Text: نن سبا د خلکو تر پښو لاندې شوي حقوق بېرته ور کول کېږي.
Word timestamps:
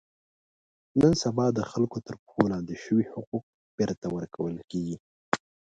نن 0.99 1.13
سبا 1.23 1.45
د 1.57 1.59
خلکو 1.71 1.97
تر 2.05 2.15
پښو 2.23 2.43
لاندې 2.51 2.75
شوي 2.83 3.05
حقوق 3.13 3.43
بېرته 3.77 4.05
ور 4.09 4.25
کول 4.35 4.55
کېږي. 4.71 4.97